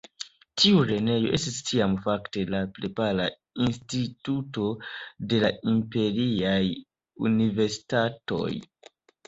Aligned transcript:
Tiu 0.59 0.77
lernejo 0.91 1.33
estis 1.37 1.59
tiam 1.67 1.93
fakte 2.05 2.45
la 2.55 2.61
prepara 2.79 3.27
instituto 3.67 4.67
de 5.35 5.45
la 5.45 5.55
imperiaj 5.75 6.59
universitatoj. 7.31 8.53